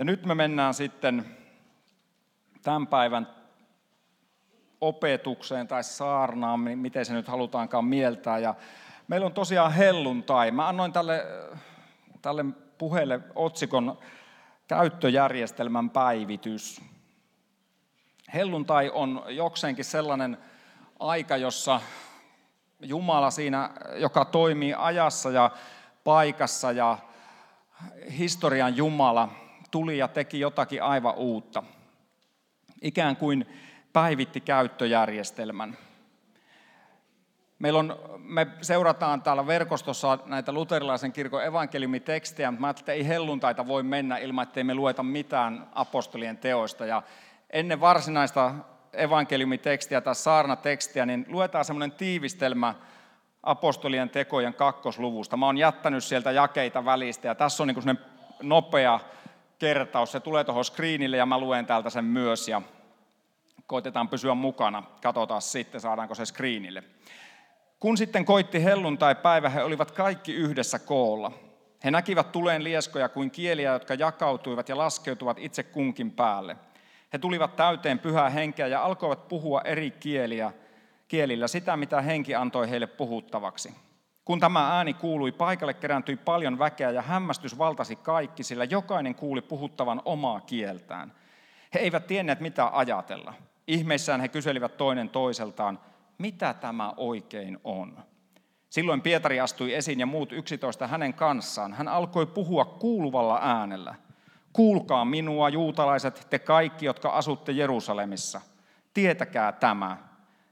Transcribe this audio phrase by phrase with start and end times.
[0.00, 1.36] Ja nyt me mennään sitten
[2.62, 3.28] tämän päivän
[4.80, 8.38] opetukseen tai saarnaan, miten se nyt halutaankaan mieltää.
[8.38, 8.54] Ja
[9.08, 10.50] meillä on tosiaan helluntai.
[10.50, 11.26] Mä annoin tälle,
[12.22, 12.44] tälle
[12.78, 13.98] puheelle otsikon
[14.68, 16.80] käyttöjärjestelmän päivitys.
[18.34, 20.38] Helluntai on jokseenkin sellainen
[21.00, 21.80] aika, jossa
[22.80, 25.50] Jumala siinä, joka toimii ajassa ja
[26.04, 26.98] paikassa ja
[28.18, 29.28] historian Jumala,
[29.70, 31.62] tuli ja teki jotakin aivan uutta.
[32.82, 33.46] Ikään kuin
[33.92, 35.76] päivitti käyttöjärjestelmän.
[37.58, 43.66] Meillä on, me seurataan täällä verkostossa näitä luterilaisen kirkon evankeliumitekstejä, mutta mä että ei helluntaita
[43.66, 46.86] voi mennä ilman, että me lueta mitään apostolien teoista.
[46.86, 47.02] Ja
[47.50, 48.54] ennen varsinaista
[48.92, 52.74] evankeliumitekstiä tai saarnatekstiä, niin luetaan semmoinen tiivistelmä
[53.42, 55.36] apostolien tekojen kakkosluvusta.
[55.36, 57.98] Mä oon jättänyt sieltä jakeita välistä ja tässä on niin
[58.42, 59.00] nopea
[59.60, 60.12] kertaus.
[60.12, 62.62] Se tulee tuohon screenille ja mä luen täältä sen myös ja
[63.66, 64.82] koitetaan pysyä mukana.
[65.02, 66.84] Katsotaan sitten, saadaanko se screenille.
[67.80, 71.32] Kun sitten koitti helluntai-päivä, he olivat kaikki yhdessä koolla.
[71.84, 76.56] He näkivät tuleen lieskoja kuin kieliä, jotka jakautuivat ja laskeutuvat itse kunkin päälle.
[77.12, 80.52] He tulivat täyteen pyhää henkeä ja alkoivat puhua eri kieliä,
[81.08, 83.74] kielillä sitä, mitä henki antoi heille puhuttavaksi.
[84.24, 89.40] Kun tämä ääni kuului, paikalle kerääntyi paljon väkeä ja hämmästys valtasi kaikki, sillä jokainen kuuli
[89.40, 91.12] puhuttavan omaa kieltään.
[91.74, 93.34] He eivät tienneet, mitä ajatella.
[93.66, 95.78] Ihmeissään he kyselivät toinen toiseltaan,
[96.18, 97.98] mitä tämä oikein on.
[98.70, 101.72] Silloin Pietari astui esiin ja muut yksitoista hänen kanssaan.
[101.72, 103.94] Hän alkoi puhua kuuluvalla äänellä.
[104.52, 108.40] Kuulkaa minua, juutalaiset, te kaikki, jotka asutte Jerusalemissa.
[108.94, 109.96] Tietäkää tämä.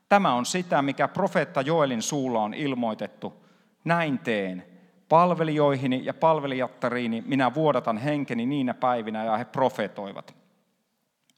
[0.08, 3.47] Tämä on sitä, mikä profeetta Joelin suulla on ilmoitettu.
[3.88, 4.64] Näin teen.
[5.08, 10.34] Palvelijoihini ja palvelijattariini minä vuodatan henkeni niinä päivinä, ja he profetoivat.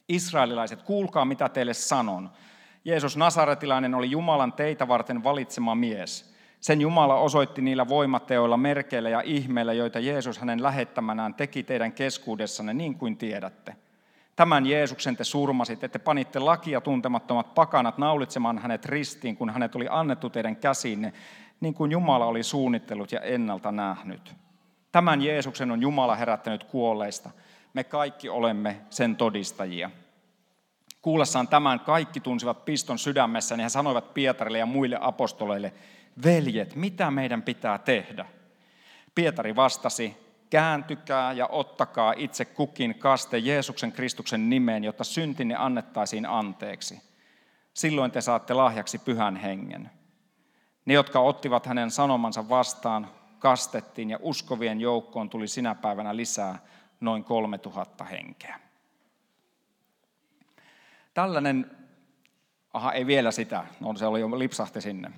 [0.09, 2.31] Israelilaiset, kuulkaa mitä teille sanon.
[2.85, 6.35] Jeesus Nasaretilainen oli Jumalan teitä varten valitsema mies.
[6.61, 12.75] Sen Jumala osoitti niillä voimateoilla, merkeillä ja ihmeillä, joita Jeesus hänen lähettämänään teki teidän keskuudessanne,
[12.75, 13.77] niin kuin tiedätte.
[14.37, 19.87] Tämän Jeesuksen te surmasit, että panitte lakia tuntemattomat pakanat naulitsemaan hänet ristiin, kun hänet oli
[19.91, 21.13] annettu teidän käsiinne,
[21.61, 24.35] niin kuin Jumala oli suunnittellut ja ennalta nähnyt.
[24.93, 27.31] Tämän Jeesuksen on Jumala herättänyt kuolleista.
[27.75, 29.91] Me kaikki olemme sen todistajia.
[31.03, 35.73] Kuullessaan tämän kaikki tunsivat piston sydämessä, niin he sanoivat Pietarille ja muille apostoleille,
[36.25, 38.27] veljet, mitä meidän pitää tehdä?
[39.15, 40.17] Pietari vastasi,
[40.51, 47.03] kääntykää ja ottakaa itse kukin kaste Jeesuksen Kristuksen nimeen, jotta syntinne annettaisiin anteeksi.
[47.75, 49.91] Silloin te saatte lahjaksi pyhän hengen.
[50.91, 53.09] Ne, jotka ottivat hänen sanomansa vastaan,
[53.39, 56.59] kastettiin ja uskovien joukkoon tuli sinä päivänä lisää
[57.01, 58.61] noin 3000 henkeä.
[61.15, 61.71] Tällainen,
[62.73, 65.13] aha ei vielä sitä, no se oli jo lipsahti sinne.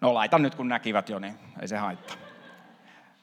[0.00, 2.16] No laitan nyt kun näkivät jo, niin ei se haittaa.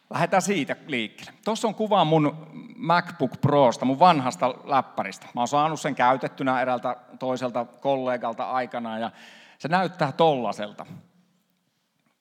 [0.10, 1.34] Lähdetään siitä liikkeelle.
[1.46, 5.28] Tuossa on kuva mun MacBook Prosta, mun vanhasta läppäristä.
[5.36, 9.12] Mä oon saanut sen käytettynä eräältä toiselta kollegalta aikanaan ja
[9.58, 10.86] se näyttää tollaselta.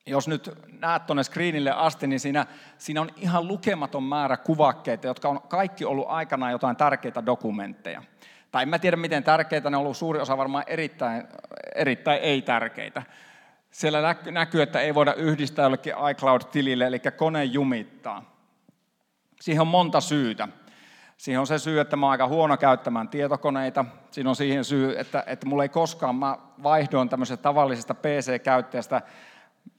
[0.06, 0.50] Jos nyt
[0.80, 2.46] näet tuonne screenille asti, niin siinä,
[2.78, 8.02] siinä on ihan lukematon määrä kuvakkeita, jotka on kaikki ollut aikanaan jotain tärkeitä dokumentteja.
[8.50, 11.24] Tai en mä tiedä miten tärkeitä ne on ollut, suuri osa varmaan erittäin,
[11.74, 13.02] erittäin ei-tärkeitä.
[13.70, 18.36] Siellä näkyy, että ei voida yhdistää jollekin iCloud-tilille, eli kone jumittaa.
[19.40, 20.48] Siihen on monta syytä.
[21.16, 23.84] Siihen on se syy, että mä oon aika huono käyttämään tietokoneita.
[24.10, 29.02] Siinä on siihen syy, että, että mulla ei koskaan, mä vaihdoin tämmöisestä tavallisesta PC-käyttäjästä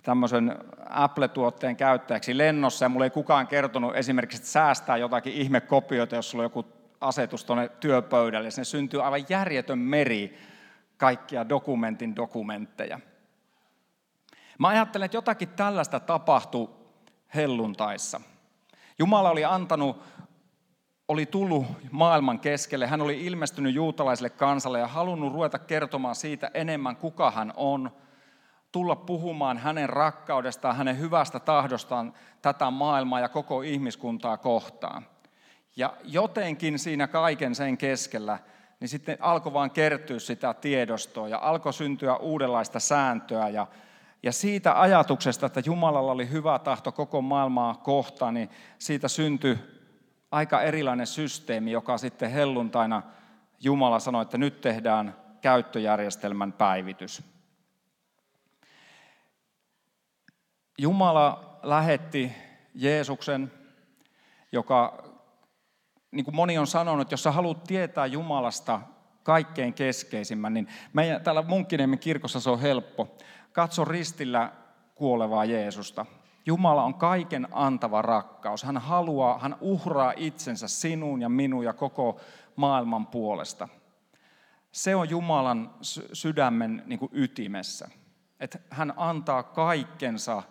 [0.03, 0.57] tämmöisen
[0.89, 6.41] Apple-tuotteen käyttäjäksi lennossa, ja mulla ei kukaan kertonut esimerkiksi, että säästää jotakin ihmekopioita, jos sulla
[6.41, 6.65] on joku
[7.01, 8.51] asetus tuonne työpöydälle.
[8.51, 10.37] Sinne syntyy aivan järjetön meri
[10.97, 12.99] kaikkia dokumentin dokumentteja.
[14.59, 16.69] Mä ajattelen, että jotakin tällaista tapahtui
[17.35, 18.21] helluntaissa.
[18.99, 20.03] Jumala oli antanut,
[21.07, 26.95] oli tullut maailman keskelle, hän oli ilmestynyt juutalaiselle kansalle ja halunnut ruveta kertomaan siitä enemmän,
[26.95, 27.91] kuka hän on,
[28.71, 35.05] tulla puhumaan hänen rakkaudestaan, hänen hyvästä tahdostaan tätä maailmaa ja koko ihmiskuntaa kohtaan.
[35.75, 38.39] Ja jotenkin siinä kaiken sen keskellä,
[38.79, 43.67] niin sitten alkoi vaan kertyä sitä tiedostoa ja alkoi syntyä uudenlaista sääntöä ja
[44.23, 48.49] ja siitä ajatuksesta, että Jumalalla oli hyvä tahto koko maailmaa kohtaan, niin
[48.79, 49.57] siitä syntyi
[50.31, 53.01] aika erilainen systeemi, joka sitten helluntaina
[53.59, 57.36] Jumala sanoi, että nyt tehdään käyttöjärjestelmän päivitys.
[60.77, 62.31] Jumala lähetti
[62.75, 63.51] Jeesuksen,
[64.51, 65.03] joka
[66.11, 68.81] niin kuin moni on sanonut, jos sä haluat tietää Jumalasta
[69.23, 73.17] kaikkein keskeisimmän, niin meidän, täällä Munkkiniemen kirkossa se on helppo.
[73.51, 74.51] Katso ristillä
[74.95, 76.05] kuolevaa Jeesusta.
[76.45, 78.63] Jumala on kaiken antava rakkaus.
[78.63, 82.19] Hän haluaa, hän uhraa itsensä sinun ja minun ja koko
[82.55, 83.67] maailman puolesta.
[84.71, 85.73] Se on Jumalan
[86.13, 87.89] sydämen niin kuin ytimessä.
[88.39, 90.43] Että hän antaa kaikkensa,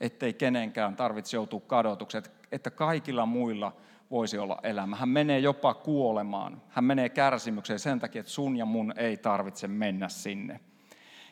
[0.00, 2.18] ettei kenenkään tarvitse joutua kadotuksi,
[2.52, 3.72] että kaikilla muilla
[4.10, 4.96] voisi olla elämä.
[4.96, 6.62] Hän menee jopa kuolemaan.
[6.68, 10.60] Hän menee kärsimykseen sen takia, että sun ja mun ei tarvitse mennä sinne.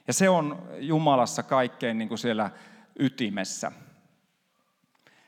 [0.06, 2.50] Ja se on Jumalassa kaikkein niin kuin siellä
[2.98, 3.72] ytimessä.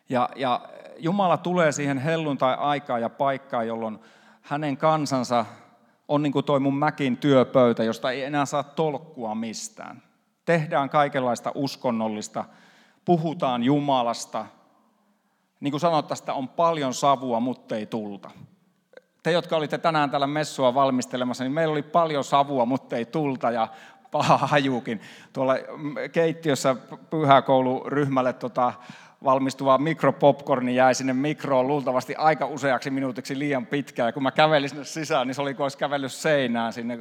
[0.09, 0.69] Ja, ja
[0.99, 3.99] Jumala tulee siihen helluntai-aikaan ja paikkaan, jolloin
[4.43, 5.47] hänen kansansa
[6.09, 10.03] on niin kuin toi mun mäkin työpöytä, josta ei enää saa tolkkua mistään.
[10.45, 12.45] Tehdään kaikenlaista uskonnollista,
[13.09, 14.47] puhutaan Jumalasta.
[15.61, 18.31] Niin kuin sanottaisiin, on paljon savua, mutta ei tulta.
[19.23, 23.51] Te, jotka olitte tänään täällä messua valmistelemassa, niin meillä oli paljon savua, mutta ei tulta
[23.51, 23.69] ja
[24.11, 25.01] paha hajukin.
[25.33, 25.55] Tuolla
[26.13, 26.77] keittiössä
[27.11, 28.73] pyhäkouluryhmälle tota,
[29.25, 34.09] valmistuva mikropopcorni jäi sinne mikroon luultavasti aika useaksi minuutiksi liian pitkään.
[34.09, 36.99] Ja kun mä kävelin sinne sisään, niin se oli kuin olisi kävellyt seinään sinne.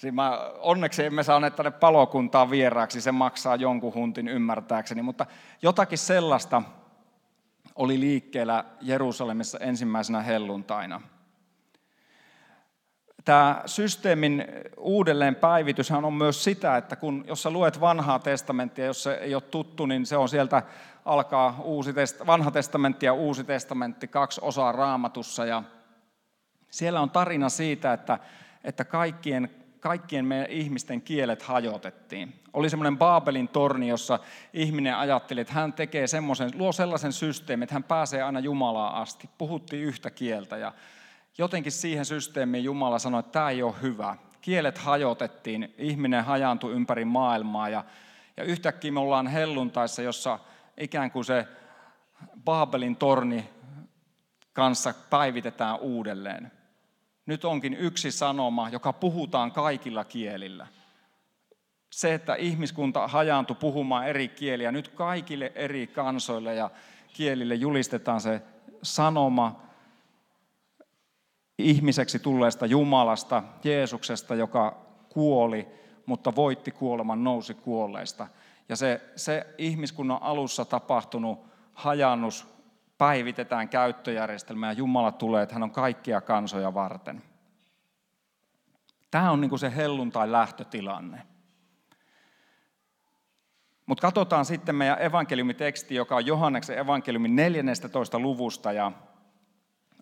[0.00, 5.26] Siinä mä, onneksi emme saaneet tänne palokuntaa vieraaksi, se maksaa jonkun huntin ymmärtääkseni, mutta
[5.62, 6.62] jotakin sellaista
[7.74, 11.00] oli liikkeellä Jerusalemissa ensimmäisenä helluntaina.
[13.24, 14.44] Tämä systeemin
[14.76, 19.34] uudelleen päivityshän on myös sitä, että kun, jos sä luet vanhaa testamenttia, jos se ei
[19.34, 20.62] ole tuttu, niin se on sieltä
[21.04, 25.46] alkaa uusi test, vanha testamentti ja uusi testamentti, kaksi osaa raamatussa.
[25.46, 25.62] Ja
[26.70, 28.18] siellä on tarina siitä, että,
[28.64, 32.40] että kaikkien, kaikkien meidän ihmisten kielet hajotettiin.
[32.52, 34.18] Oli semmoinen Baabelin torni, jossa
[34.52, 39.30] ihminen ajatteli, että hän tekee semmoisen, luo sellaisen systeemin, että hän pääsee aina Jumalaa asti.
[39.38, 40.72] Puhuttiin yhtä kieltä ja
[41.38, 44.16] jotenkin siihen systeemiin Jumala sanoi, että tämä ei ole hyvä.
[44.40, 47.84] Kielet hajotettiin, ihminen hajaantui ympäri maailmaa ja,
[48.36, 50.38] ja yhtäkkiä me ollaan helluntaissa, jossa
[50.76, 51.46] ikään kuin se
[52.44, 53.50] Baabelin torni
[54.52, 56.52] kanssa päivitetään uudelleen.
[57.26, 60.66] Nyt onkin yksi sanoma, joka puhutaan kaikilla kielillä.
[61.92, 66.70] Se, että ihmiskunta hajaantui puhumaan eri kieliä, nyt kaikille eri kansoille ja
[67.12, 68.42] kielille julistetaan se
[68.82, 69.62] sanoma
[71.58, 75.68] ihmiseksi tulleesta Jumalasta, Jeesuksesta, joka kuoli,
[76.06, 78.26] mutta voitti kuoleman, nousi kuolleista–
[78.70, 81.38] ja se, se ihmiskunnan alussa tapahtunut
[81.74, 82.46] hajannus
[83.00, 87.22] päivitetään käyttöjärjestelmä ja Jumala tulee, että hän on kaikkia kansoja varten.
[89.10, 91.22] Tämä on niin kuin se helluntai lähtötilanne.
[93.86, 98.18] Mutta katsotaan sitten meidän evankeliumiteksti, joka on Johanneksen evankeliumin 14.
[98.18, 98.72] luvusta.
[98.72, 98.92] Ja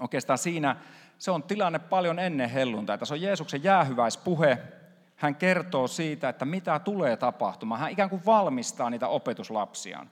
[0.00, 0.76] oikeastaan siinä
[1.18, 3.04] se on tilanne paljon ennen helluntaita.
[3.04, 4.58] Se on Jeesuksen jäähyväispuhe,
[5.16, 7.80] hän kertoo siitä, että mitä tulee tapahtumaan.
[7.80, 10.10] Hän ikään kuin valmistaa niitä opetuslapsiaan.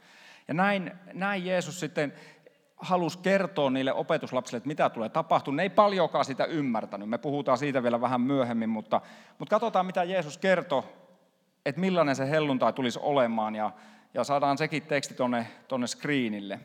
[0.49, 2.13] Ja näin, näin Jeesus sitten
[2.77, 5.57] halusi kertoa niille opetuslapsille, että mitä tulee tapahtumaan.
[5.57, 7.09] Ne ei paljonkaan sitä ymmärtänyt.
[7.09, 9.01] Me puhutaan siitä vielä vähän myöhemmin, mutta,
[9.39, 10.83] mutta katsotaan, mitä Jeesus kertoi,
[11.67, 13.55] että millainen se helluntai tulisi olemaan.
[13.55, 13.71] Ja,
[14.15, 16.61] ja saadaan sekin teksti tuonne, tuonne screenille.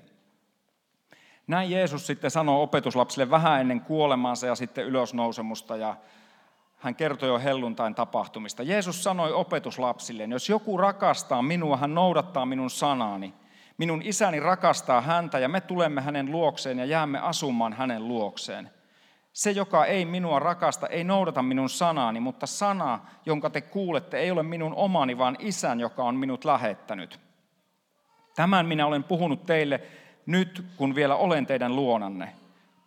[1.48, 5.76] Näin Jeesus sitten sanoo opetuslapsille vähän ennen kuolemaansa ja sitten ylösnousemusta.
[5.76, 5.96] Ja
[6.78, 8.64] hän kertoi jo helluntain tapahtumista.
[8.64, 13.34] Jeesus sanoi opetuslapsille, jos joku rakastaa minua, hän noudattaa minun sanaani.
[13.78, 18.70] Minun isäni rakastaa häntä ja me tulemme hänen luokseen ja jäämme asumaan hänen luokseen.
[19.34, 24.32] Se, joka ei minua rakasta, ei noudata minun sanaani, mutta sana, jonka te kuulette, ei
[24.32, 27.20] ole minun omani, vaan isän, joka on minut lähettänyt.
[28.36, 29.82] Tämän minä olen puhunut teille
[30.26, 32.34] nyt, kun vielä olen teidän luonanne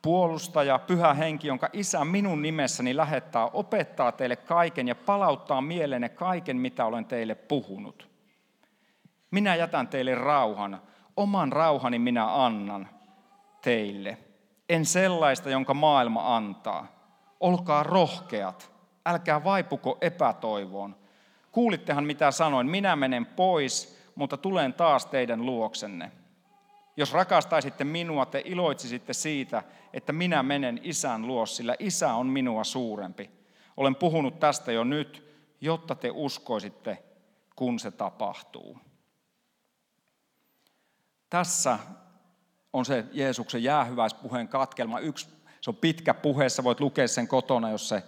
[0.04, 6.56] puolustaja, pyhä henki, jonka isä minun nimessäni lähettää, opettaa teille kaiken ja palauttaa mieleenne kaiken,
[6.56, 8.08] mitä olen teille puhunut.
[9.34, 10.82] Minä jätän teille rauhan,
[11.16, 12.88] oman rauhani minä annan
[13.62, 14.18] teille.
[14.68, 16.86] En sellaista, jonka maailma antaa.
[17.40, 18.72] Olkaa rohkeat,
[19.06, 20.96] älkää vaipuko epätoivoon.
[21.52, 26.12] Kuulittehan mitä sanoin, minä menen pois, mutta tulen taas teidän luoksenne.
[26.96, 29.62] Jos rakastaisitte minua, te iloitsisitte siitä,
[29.92, 33.30] että minä menen isän luo, sillä isä on minua suurempi.
[33.76, 37.02] Olen puhunut tästä jo nyt, jotta te uskoisitte,
[37.56, 38.78] kun se tapahtuu.
[41.34, 41.78] Tässä
[42.72, 44.98] on se Jeesuksen jäähyväispuheen katkelma.
[44.98, 45.28] Yksi,
[45.60, 48.02] se on pitkä puhe, sä voit lukea sen kotona, jos, se,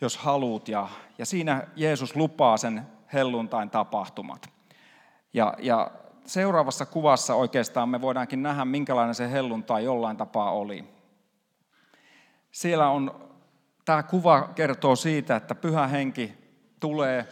[0.00, 0.68] jos haluat.
[0.68, 0.88] Ja,
[1.18, 4.50] ja siinä Jeesus lupaa sen helluntain tapahtumat.
[5.34, 5.90] Ja, ja
[6.26, 10.84] seuraavassa kuvassa oikeastaan me voidaankin nähdä, minkälainen se helluntai jollain tapaa oli.
[12.52, 13.30] siellä on,
[13.84, 16.34] tämä kuva kertoo siitä, että pyhä henki
[16.80, 17.28] tulee,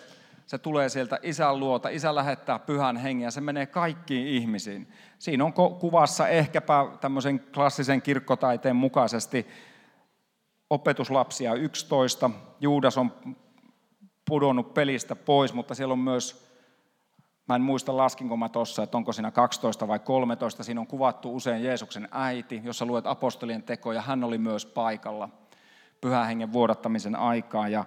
[0.53, 4.89] se tulee sieltä isän luota, isä lähettää pyhän hengen ja se menee kaikkiin ihmisiin.
[5.19, 9.47] Siinä on kuvassa ehkäpä tämmöisen klassisen kirkkotaiteen mukaisesti
[10.71, 12.31] opetuslapsia 11,
[12.61, 13.13] Juudas on
[14.29, 16.49] pudonnut pelistä pois, mutta siellä on myös,
[17.49, 21.37] mä en muista laskinko mä tuossa, että onko siinä 12 vai 13, siinä on kuvattu
[21.37, 25.29] usein Jeesuksen äiti, jossa luet apostolien tekoja, hän oli myös paikalla
[26.01, 27.69] pyhän hengen vuodattamisen aikaa.
[27.69, 27.85] Ja,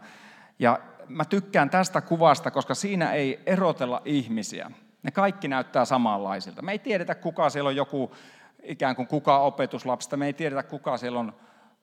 [0.60, 4.72] ja mä tykkään tästä kuvasta, koska siinä ei erotella ihmisiä.
[5.04, 6.62] Ne kaikki näyttää samanlaisilta.
[6.62, 8.16] Me ei tiedetä, kuka siellä on joku,
[8.64, 10.18] ikään kuin kuka opetuslapsista.
[10.18, 11.34] Me ei tiedetä, kuka siellä on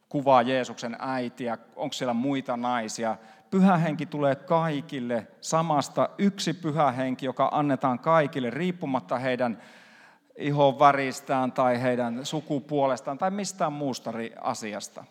[0.08, 3.16] kuvaa Jeesuksen äitiä, onko siellä muita naisia.
[3.50, 9.62] Pyhä henki tulee kaikille samasta, yksi pyhä henki, joka annetaan kaikille riippumatta heidän
[10.36, 15.04] ihon väristään tai heidän sukupuolestaan tai mistään muusta asiasta.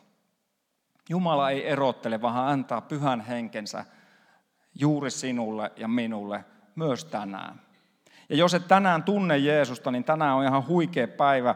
[1.09, 3.85] Jumala ei erottele, vaan hän antaa pyhän henkensä
[4.75, 7.61] juuri sinulle ja minulle myös tänään.
[8.29, 11.55] Ja jos et tänään tunne Jeesusta, niin tänään on ihan huikea päivä.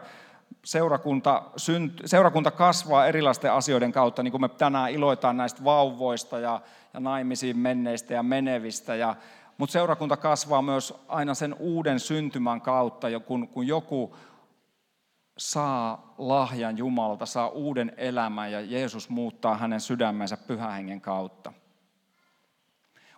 [0.64, 6.60] Seurakunta, synt, seurakunta kasvaa erilaisten asioiden kautta, niin kuin me tänään iloitaan näistä vauvoista ja,
[6.94, 8.94] ja naimisiin menneistä ja menevistä.
[8.94, 9.14] Ja,
[9.58, 14.16] mutta seurakunta kasvaa myös aina sen uuden syntymän kautta, kun, kun joku
[15.38, 21.52] saa lahjan Jumalalta, saa uuden elämän ja Jeesus muuttaa hänen sydämensä pyhähengen kautta.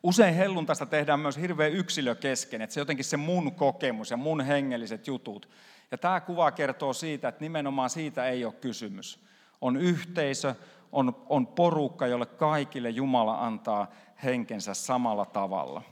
[0.02, 5.07] Usein helluntasta tehdään myös hirveän yksilökesken, että se jotenkin se mun kokemus ja mun hengelliset
[5.07, 5.49] jutut.
[5.90, 9.25] Ja tämä kuva kertoo siitä, että nimenomaan siitä ei ole kysymys.
[9.61, 10.55] On yhteisö,
[10.93, 13.90] on, on porukka, jolle kaikille Jumala antaa
[14.25, 15.83] henkensä samalla tavalla.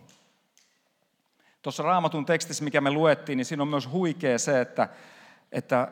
[1.63, 4.89] Tuossa raamatun tekstissä, mikä me luettiin, niin siinä on myös huikea se, että,
[5.53, 5.89] että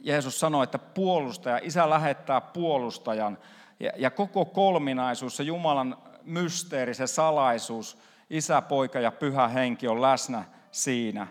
[0.00, 3.38] Jeesus sanoi, että puolustaja, isä lähettää puolustajan.
[3.80, 7.98] Ja, ja koko kolminaisuus, se Jumalan mysteeri, se salaisuus,
[8.30, 11.26] isä, poika ja pyhä henki on läsnä siinä.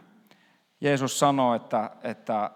[0.82, 2.52] Jeesus sanoi, että, että,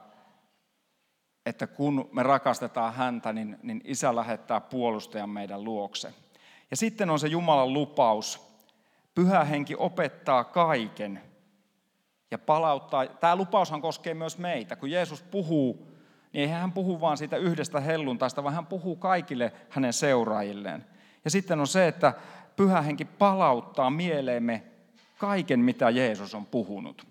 [1.45, 6.13] että kun me rakastetaan häntä, niin, niin isä lähettää puolustajan meidän luokse.
[6.71, 8.53] Ja sitten on se Jumalan lupaus.
[9.15, 11.21] Pyhä henki opettaa kaiken
[12.31, 13.07] ja palauttaa.
[13.07, 14.75] Tämä lupaushan koskee myös meitä.
[14.75, 15.87] Kun Jeesus puhuu,
[16.33, 20.85] niin ei hän puhu vain siitä yhdestä helluntaista, vaan hän puhuu kaikille hänen seuraajilleen.
[21.25, 22.13] Ja sitten on se, että
[22.55, 24.63] pyhä henki palauttaa mieleemme
[25.17, 27.07] kaiken, mitä Jeesus on puhunut.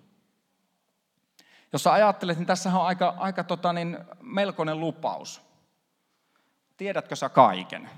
[1.73, 5.43] Jos sä ajattelet, niin tässä on aika, aika tota niin, melkoinen lupaus.
[6.77, 7.91] Tiedätkö sä kaiken?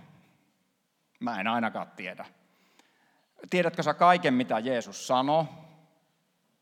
[1.20, 2.26] Mä en ainakaan tiedä.
[3.50, 5.44] Tiedätkö sä kaiken, mitä Jeesus sanoi?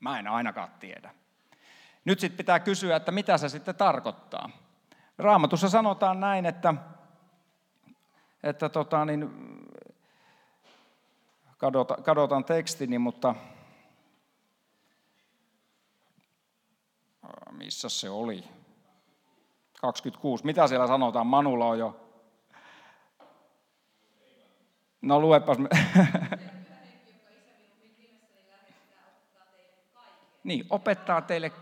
[0.00, 1.14] Mä en ainakaan tiedä.
[2.04, 4.50] Nyt sitten pitää kysyä, että mitä se sitten tarkoittaa.
[5.18, 6.74] Raamatussa sanotaan näin, että
[8.42, 9.30] että tota, niin,
[11.58, 13.34] kadota, kadotan tekstini, mutta
[17.50, 18.44] missä se oli?
[19.80, 20.46] 26.
[20.46, 21.26] Mitä siellä sanotaan?
[21.26, 22.00] Manulla on jo.
[25.02, 25.56] No luepas.
[30.44, 31.52] niin, opettaa teille,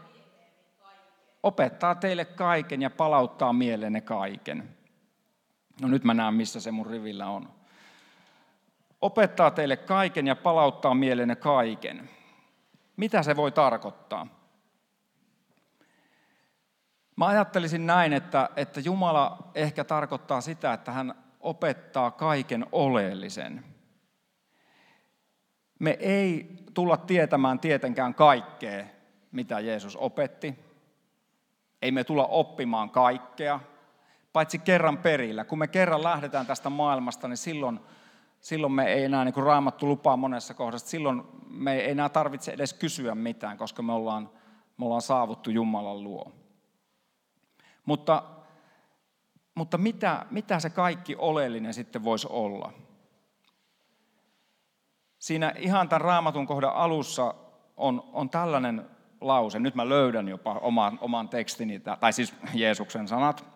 [1.43, 4.80] opettaa teille kaiken ja palauttaa mielenne kaiken.
[5.81, 7.49] No nyt mä näen, missä se mun rivillä on.
[9.01, 12.11] Opettaa teille kaiken ja palauttaa mielenne kaiken.
[12.97, 14.27] Mitä se voi tarkoittaa?
[17.17, 23.65] Mä ajattelisin näin, että, että Jumala ehkä tarkoittaa sitä, että hän opettaa kaiken oleellisen.
[25.79, 28.85] Me ei tulla tietämään tietenkään kaikkea,
[29.33, 30.55] mitä Jeesus opetti.
[31.83, 33.61] Ei me tulla oppimaan kaikkea,
[34.33, 35.45] paitsi kerran perillä.
[35.45, 37.81] Kun me kerran lähdetään tästä maailmasta, niin silloin,
[38.41, 42.53] silloin me ei enää, niin kuin Raamattu lupaa monessa kohdassa, silloin me ei enää tarvitse
[42.53, 44.31] edes kysyä mitään, koska me ollaan,
[44.77, 46.33] me ollaan saavuttu Jumalan luo.
[47.85, 48.23] Mutta,
[49.55, 52.73] mutta mitä, mitä se kaikki oleellinen sitten voisi olla?
[55.19, 57.35] Siinä ihan tämän raamatun kohdan alussa
[57.77, 58.87] on, on tällainen
[59.21, 59.59] lause.
[59.59, 63.50] Nyt mä löydän jopa oman, oman tekstini, tai siis Jeesuksen sanat.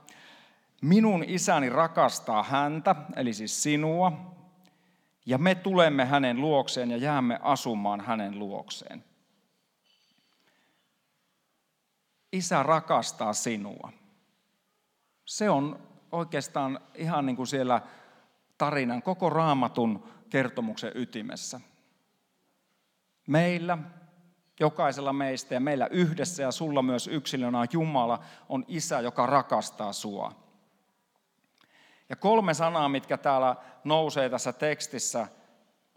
[0.85, 4.13] Minun isäni rakastaa häntä, eli siis sinua,
[5.27, 9.05] ja me tulemme hänen luokseen ja jäämme asumaan hänen luokseen.
[12.33, 13.93] Isä rakastaa sinua.
[15.25, 15.79] Se on
[16.13, 17.81] oikeastaan ihan niin kuin siellä
[18.59, 21.61] tarinan, koko raamatun kertomuksen ytimessä.
[23.29, 23.79] Meillä,
[24.61, 30.44] jokaisella meistä ja meillä yhdessä ja sulla myös yksilönä Jumala on isä, joka rakastaa sua.
[32.09, 35.29] Ja kolme sanaa, mitkä täällä nousee tässä tekstissä,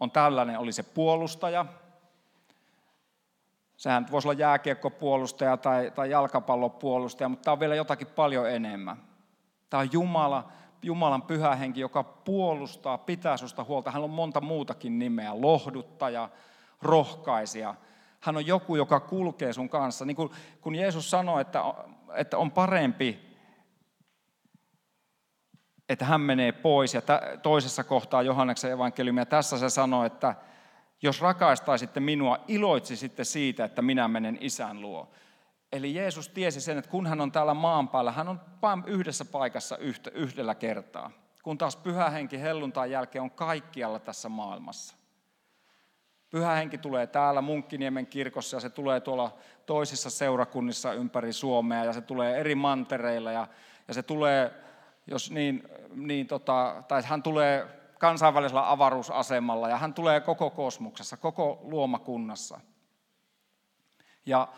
[0.00, 1.66] on tällainen, oli se puolustaja.
[3.76, 8.96] Sehän voisi olla jääkiekkopuolustaja tai, tai jalkapallopuolustaja, mutta tämä on vielä jotakin paljon enemmän.
[9.70, 10.48] Tämä on Jumala,
[10.82, 13.90] Jumalan pyhä henki, joka puolustaa, pitää susta huolta.
[13.90, 16.28] Hän on monta muutakin nimeä, lohduttaja,
[16.82, 17.74] rohkaisija.
[18.20, 20.04] Hän on joku, joka kulkee sun kanssa.
[20.04, 21.62] Niin kuin, kun Jeesus sanoi, että,
[22.14, 23.27] että on parempi,
[25.88, 26.94] että hän menee pois.
[26.94, 27.02] Ja
[27.42, 30.34] toisessa kohtaa Johanneksen evankeliumia tässä se sanoi, että
[31.02, 35.10] jos rakastaisitte minua, iloitsisitte siitä, että minä menen isän luo.
[35.72, 39.24] Eli Jeesus tiesi sen, että kun hän on täällä maan päällä, hän on vain yhdessä
[39.24, 39.78] paikassa
[40.14, 41.10] yhdellä kertaa.
[41.42, 44.96] Kun taas pyhä henki helluntain jälkeen on kaikkialla tässä maailmassa.
[46.30, 51.92] Pyhä henki tulee täällä Munkkiniemen kirkossa ja se tulee tuolla toisissa seurakunnissa ympäri Suomea ja
[51.92, 53.46] se tulee eri mantereilla ja,
[53.88, 54.50] ja se tulee,
[55.08, 57.66] jos niin, niin tota, tai hän tulee
[57.98, 62.60] kansainvälisellä avaruusasemalla ja hän tulee koko kosmuksessa, koko luomakunnassa.
[64.26, 64.48] Ja,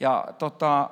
[0.00, 0.90] ja tota,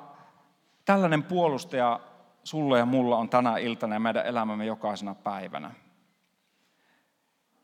[0.85, 1.99] tällainen puolustaja
[2.43, 5.71] sulle ja mulla on tänä iltana ja meidän elämämme jokaisena päivänä.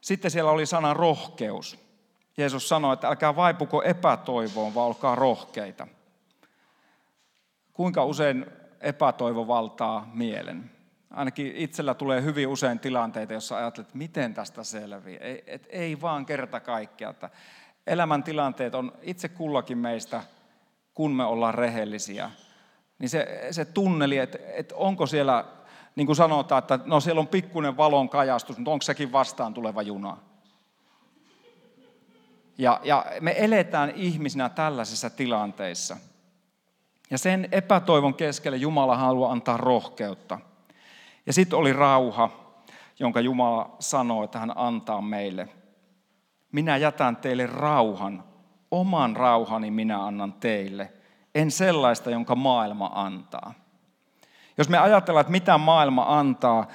[0.01, 1.79] Sitten siellä oli sana rohkeus.
[2.37, 5.87] Jeesus sanoi, että älkää vaipuko epätoivoon, vaan olkaa rohkeita.
[7.73, 8.45] Kuinka usein
[8.79, 10.80] epätoivo valtaa mielen?
[11.11, 15.17] Ainakin itsellä tulee hyvin usein tilanteita, jossa ajattelet, että miten tästä selvii.
[15.17, 17.13] Ei, et ei vaan kerta kaikkea.
[17.87, 20.23] Elämäntilanteet on itse kullakin meistä,
[20.93, 22.31] kun me ollaan rehellisiä,
[22.99, 25.45] niin se, se tunneli, että, että onko siellä,
[25.95, 29.81] niin kuin sanotaan, että no siellä on pikkuinen valon kajastus, mutta onko sekin vastaan tuleva
[29.81, 30.17] juna?
[32.57, 35.97] Ja, ja me eletään ihmisinä tällaisissa tilanteissa.
[37.09, 40.39] Ja sen epätoivon keskelle Jumala haluaa antaa rohkeutta.
[41.25, 42.29] Ja sitten oli rauha,
[42.99, 45.49] jonka Jumala sanoi, että hän antaa meille.
[46.51, 48.23] Minä jätän teille rauhan,
[48.71, 50.93] oman rauhani minä annan teille,
[51.35, 53.53] en sellaista, jonka maailma antaa.
[54.57, 56.67] Jos me ajatellaan, että mitä maailma antaa,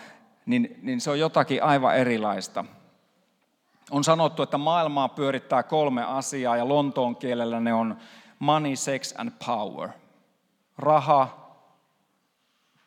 [0.46, 2.64] niin, niin se on jotakin aivan erilaista.
[3.90, 7.96] On sanottu, että maailmaa pyörittää kolme asiaa ja Lontoon kielellä ne on
[8.38, 9.88] money, sex and power.
[10.78, 11.28] Raha,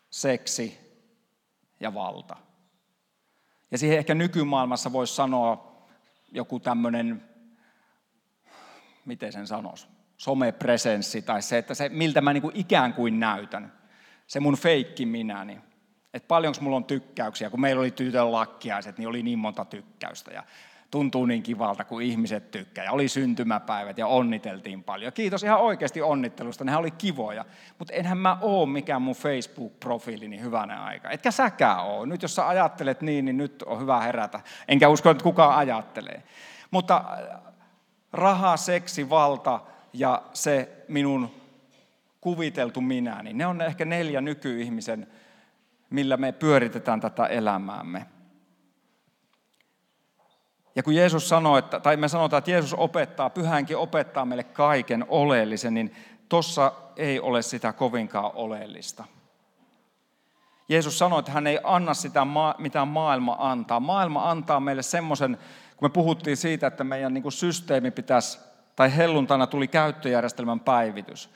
[0.09, 0.88] seksi
[1.79, 2.35] ja valta.
[3.71, 5.69] Ja siihen ehkä nykymaailmassa voisi sanoa
[6.31, 7.23] joku tämmöinen,
[9.05, 9.87] miten sen sanoisi,
[10.17, 13.73] somepresenssi tai se, että se, miltä mä niin kuin ikään kuin näytän.
[14.27, 15.61] Se mun feikki minäni.
[16.13, 20.31] Että paljonko mulla on tykkäyksiä, kun meillä oli tytön lakkiaiset, niin oli niin monta tykkäystä.
[20.31, 20.43] Ja
[20.91, 22.85] tuntuu niin kivalta, kun ihmiset tykkää.
[22.85, 25.13] Ja oli syntymäpäivät ja onniteltiin paljon.
[25.13, 27.45] Kiitos ihan oikeasti onnittelusta, nehän oli kivoja.
[27.79, 31.09] Mutta enhän mä oo mikään mun Facebook-profiilini hyvänä aika.
[31.09, 32.05] Etkä säkään oo.
[32.05, 34.39] Nyt jos sä ajattelet niin, niin nyt on hyvä herätä.
[34.67, 36.23] Enkä usko, että kukaan ajattelee.
[36.71, 37.41] Mutta äh,
[38.13, 39.59] raha, seksi, valta
[39.93, 41.31] ja se minun
[42.21, 45.07] kuviteltu minä, niin ne on ehkä neljä nykyihmisen,
[45.89, 48.05] millä me pyöritetään tätä elämäämme.
[50.79, 55.05] Ja kun Jeesus sanoo, että, tai me sanotaan, että Jeesus opettaa, pyhänkin opettaa meille kaiken
[55.07, 55.95] oleellisen, niin
[56.29, 59.03] tossa ei ole sitä kovinkaan oleellista.
[60.69, 63.79] Jeesus sanoi, että hän ei anna sitä, mitä maailma antaa.
[63.79, 65.37] Maailma antaa meille semmoisen,
[65.77, 68.39] kun me puhuttiin siitä, että meidän niin systeemi pitäisi,
[68.75, 71.29] tai helluntana tuli käyttöjärjestelmän päivitys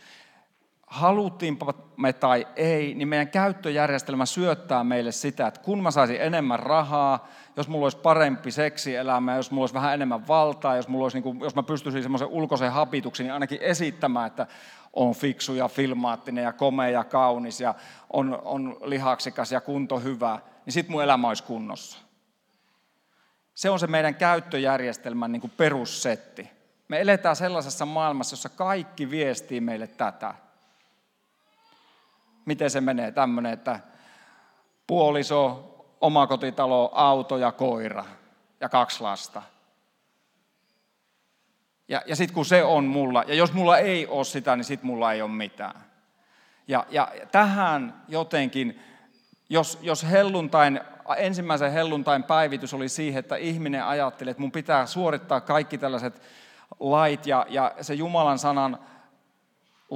[0.93, 6.59] haluttiinpa me tai ei, niin meidän käyttöjärjestelmä syöttää meille sitä, että kun mä saisin enemmän
[6.59, 7.27] rahaa,
[7.57, 11.23] jos mulla olisi parempi seksielämä, jos mulla olisi vähän enemmän valtaa, jos, mulla olisi, niin
[11.23, 14.47] kuin, jos mä pystyisin semmoisen ulkoisen hapituksen, niin ainakin esittämään, että
[14.93, 17.75] on fiksu ja filmaattinen ja komea ja kaunis ja
[18.09, 21.99] on, on lihaksikas ja kunto hyvä, niin sitten mun elämä olisi kunnossa.
[23.53, 26.49] Se on se meidän käyttöjärjestelmän niin kuin perussetti.
[26.87, 30.42] Me eletään sellaisessa maailmassa, jossa kaikki viestii meille tätä
[32.45, 33.79] miten se menee tämmöinen, että
[34.87, 35.69] puoliso,
[36.01, 38.05] omakotitalo, auto ja koira
[38.59, 39.41] ja kaksi lasta.
[41.87, 44.87] Ja, ja sitten kun se on mulla, ja jos mulla ei ole sitä, niin sitten
[44.87, 45.81] mulla ei ole mitään.
[46.67, 48.79] Ja, ja tähän jotenkin,
[49.49, 50.81] jos, jos helluntain,
[51.17, 56.21] ensimmäisen helluntain päivitys oli siihen, että ihminen ajatteli, että mun pitää suorittaa kaikki tällaiset
[56.79, 58.79] lait ja, ja se Jumalan sanan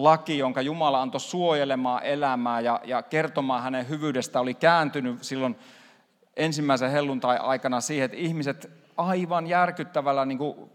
[0.03, 5.55] laki, jonka Jumala antoi suojelemaan elämää ja, ja kertomaan hänen hyvyydestä, oli kääntynyt silloin
[6.36, 10.69] ensimmäisen helluntai aikana siihen, että ihmiset aivan järkyttävällä niin kuin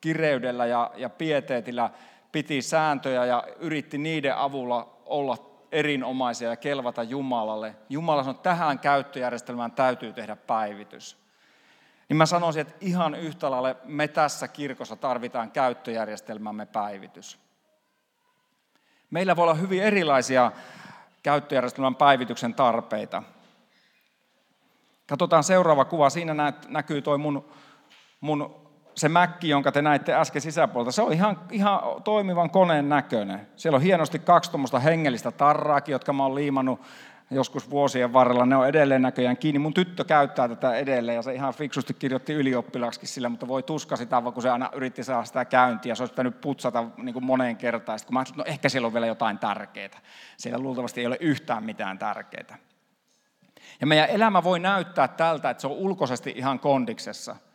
[0.00, 1.90] kireydellä ja, ja pieteetillä
[2.32, 5.36] piti sääntöjä ja yritti niiden avulla olla
[5.72, 7.76] erinomaisia ja kelvata Jumalalle.
[7.88, 11.18] Jumala sanoi, että tähän käyttöjärjestelmään täytyy tehdä päivitys.
[12.08, 17.47] Niin mä sanoisin, että ihan yhtä lailla me tässä kirkossa tarvitaan käyttöjärjestelmämme päivitys.
[19.10, 20.52] Meillä voi olla hyvin erilaisia
[21.22, 23.22] käyttöjärjestelmän päivityksen tarpeita.
[25.06, 26.10] Katsotaan seuraava kuva.
[26.10, 27.48] Siinä näkyy toi mun,
[28.20, 33.48] mun se mäkki, jonka te näitte äsken sisäpuolelta, se on ihan, ihan toimivan koneen näköinen.
[33.56, 36.80] Siellä on hienosti kaksi tuommoista hengellistä tarraakin, jotka mä oon liimannut
[37.30, 38.46] joskus vuosien varrella.
[38.46, 39.58] Ne on edelleen näköjään kiinni.
[39.58, 43.96] Mun tyttö käyttää tätä edelleen ja se ihan fiksusti kirjoitti ylioppilaaksikin sillä, mutta voi tuska
[43.96, 45.94] sitä, kun se aina yritti saada sitä käyntiä.
[45.94, 47.98] Se olisi pitänyt putsata niin kuin moneen kertaan.
[47.98, 50.00] Sitten kun mä ajattelin, että no ehkä siellä on vielä jotain tärkeää.
[50.36, 52.58] Siellä luultavasti ei ole yhtään mitään tärkeää.
[53.80, 57.36] Ja meidän elämä voi näyttää tältä, että se on ulkoisesti ihan kondiksessa–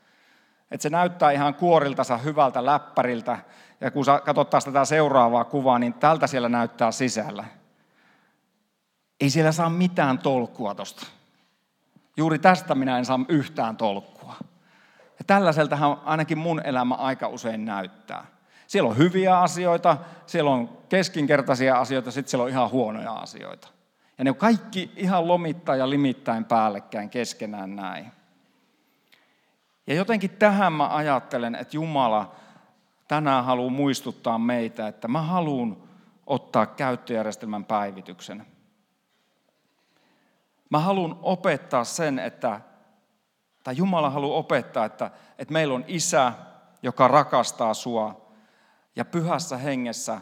[0.74, 3.40] että se näyttää ihan kuoriltansa hyvältä läppäriltä.
[3.82, 7.44] Ja kun katsotaan tätä seuraavaa kuvaa, niin tältä siellä näyttää sisällä.
[9.24, 11.08] Ei siellä saa mitään tolkkua tosta.
[12.18, 14.36] Juuri tästä minä en saa yhtään tolkkua.
[15.20, 18.26] Ja tällaiseltahan ainakin mun elämä aika usein näyttää.
[18.68, 23.68] Siellä on hyviä asioita, siellä on keskinkertaisia asioita, sitten siellä on ihan huonoja asioita.
[24.18, 28.12] Ja ne on kaikki ihan lomittain ja limittäin päällekkäin keskenään näin.
[29.88, 32.36] Ja jotenkin tähän mä ajattelen, että Jumala
[33.08, 35.78] tänään haluaa muistuttaa meitä, että mä haluan
[36.28, 38.53] ottaa käyttöjärjestelmän päivityksen.
[40.74, 42.62] Mä haluan opettaa sen, että,
[43.64, 46.34] tai Jumala haluaa opettaa, että, että meillä on isä,
[46.84, 48.32] joka rakastaa sua,
[48.96, 50.22] ja pyhässä hengessä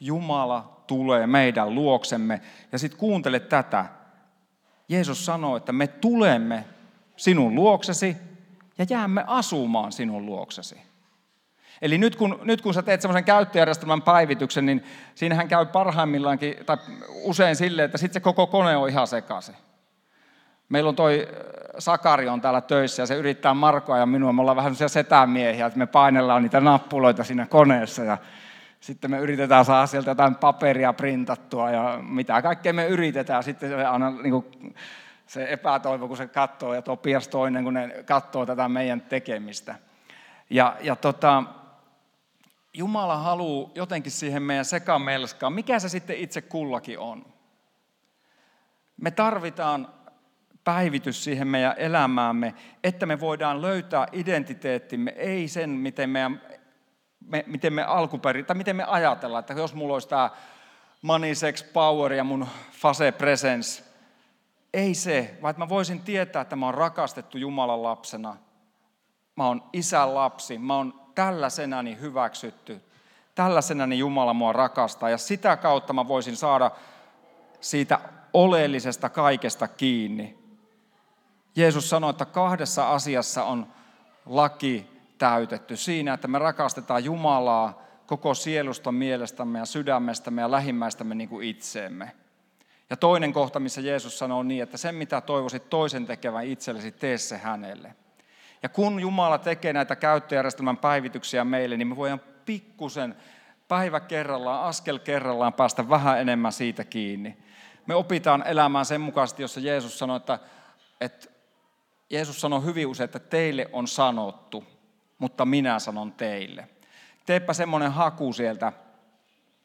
[0.00, 2.40] Jumala tulee meidän luoksemme.
[2.72, 3.86] Ja sitten kuuntele tätä.
[4.88, 6.64] Jeesus sanoo, että me tulemme
[7.16, 8.16] sinun luoksesi
[8.78, 10.82] ja jäämme asumaan sinun luoksesi.
[11.80, 16.76] Eli nyt kun, nyt kun sä teet semmoisen käyttöjärjestelmän päivityksen, niin siinähän käy parhaimmillaankin, tai
[17.22, 19.56] usein silleen, että sitten se koko kone on ihan sekaisin.
[20.72, 21.36] Meillä on toi äh,
[21.78, 24.32] Sakari on täällä töissä ja se yrittää Markoa ja minua.
[24.32, 28.18] Me ollaan vähän sellaisia setämiehiä, että me painellaan niitä nappuloita siinä koneessa ja
[28.80, 33.42] sitten me yritetään saada sieltä jotain paperia printattua ja mitä kaikkea me yritetään.
[33.42, 34.74] Sitten se aina niin kuin
[35.26, 39.74] se epätoivo, kun se katsoo, ja Topias toinen, kun ne katsoo tätä meidän tekemistä.
[40.50, 41.42] Ja, ja tota,
[42.74, 47.24] Jumala haluaa jotenkin siihen meidän sekamelskaan, mikä se sitten itse kullakin on.
[48.96, 49.88] Me tarvitaan
[50.64, 56.40] päivitys siihen meidän elämäämme, että me voidaan löytää identiteettimme, ei sen, miten, meidän,
[57.26, 60.30] me, miten me alkuperin, tai miten me ajatellaan, että jos mulla olisi tämä
[61.02, 63.84] money, sex, power ja mun fase presence,
[64.74, 68.36] ei se, vaan että mä voisin tietää, että mä oon rakastettu Jumalan lapsena.
[69.36, 72.80] Mä oon isän lapsi, mä oon tällaisenani hyväksytty.
[73.34, 76.70] Tällaisenani Jumala mua rakastaa ja sitä kautta mä voisin saada
[77.60, 78.00] siitä
[78.32, 80.41] oleellisesta kaikesta kiinni.
[81.56, 83.66] Jeesus sanoi, että kahdessa asiassa on
[84.26, 84.86] laki
[85.18, 85.76] täytetty.
[85.76, 92.12] Siinä, että me rakastetaan Jumalaa koko sielusta, mielestämme ja sydämestämme ja lähimmäistämme niin kuin itseemme.
[92.90, 97.18] Ja toinen kohta, missä Jeesus sanoo niin, että sen mitä toivoisit toisen tekevän itsellesi, tee
[97.18, 97.94] se hänelle.
[98.62, 103.16] Ja kun Jumala tekee näitä käyttöjärjestelmän päivityksiä meille, niin me voidaan pikkusen
[103.68, 107.36] päivä kerrallaan, askel kerrallaan päästä vähän enemmän siitä kiinni.
[107.86, 110.38] Me opitaan elämään sen mukaisesti, jossa Jeesus sanoi, että,
[111.00, 111.28] että
[112.12, 114.64] Jeesus sanoi hyvin usein, että teille on sanottu,
[115.18, 116.68] mutta minä sanon teille.
[117.26, 118.72] Teepä semmoinen haku sieltä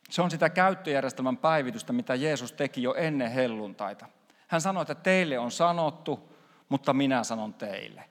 [0.09, 4.05] se on sitä käyttöjärjestelmän päivitystä, mitä Jeesus teki jo ennen helluntaita.
[4.47, 6.33] Hän sanoi, että teille on sanottu,
[6.69, 8.03] mutta minä sanon teille.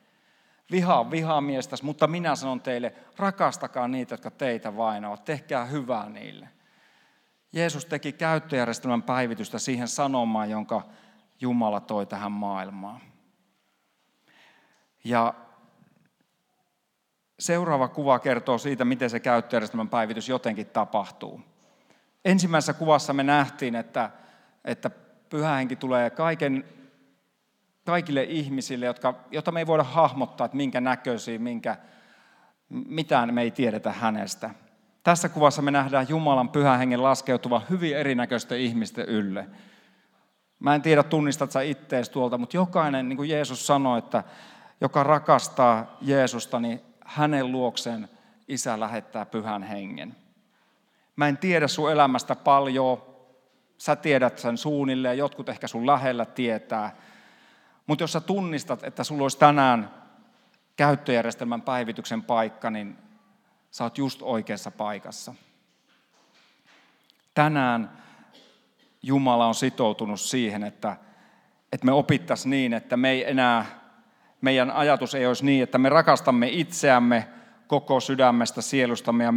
[0.71, 6.49] Vihaa vihamiestäs, mutta minä sanon teille, rakastakaa niitä, jotka teitä vainoavat, tehkää hyvää niille.
[7.53, 10.81] Jeesus teki käyttöjärjestelmän päivitystä siihen sanomaan, jonka
[11.41, 13.01] Jumala toi tähän maailmaan.
[15.09, 15.33] Ja
[17.39, 21.41] seuraava kuva kertoo siitä, miten se käyttöjärjestelmän päivitys jotenkin tapahtuu
[22.27, 24.09] ensimmäisessä kuvassa me nähtiin, että,
[24.65, 24.89] että
[25.29, 26.65] pyhä henki tulee kaiken,
[27.85, 31.77] kaikille ihmisille, jotka, jota me ei voida hahmottaa, että minkä näköisiä, minkä,
[32.69, 34.49] mitään me ei tiedetä hänestä.
[35.03, 39.47] Tässä kuvassa me nähdään Jumalan pyhän hengen laskeutuva hyvin erinäköisten ihmisten ylle.
[40.59, 44.23] Mä en tiedä, tunnistat sä ittees tuolta, mutta jokainen, niin kuin Jeesus sanoi, että
[44.81, 48.09] joka rakastaa Jeesusta, niin hänen luokseen
[48.47, 50.15] isä lähettää pyhän hengen.
[51.15, 53.01] Mä en tiedä sun elämästä paljon,
[53.77, 56.95] sä tiedät sen suunnilleen, jotkut ehkä sun lähellä tietää.
[57.87, 59.93] Mutta jos sä tunnistat, että sulla olisi tänään
[60.75, 62.97] käyttöjärjestelmän päivityksen paikka, niin
[63.71, 65.33] sä oot just oikeassa paikassa.
[67.33, 68.03] Tänään
[69.03, 70.97] Jumala on sitoutunut siihen, että,
[71.73, 73.65] että me opittaisiin niin, että me ei enää,
[74.41, 77.27] meidän ajatus ei olisi niin, että me rakastamme itseämme
[77.67, 79.33] koko sydämestä, sielustamme ja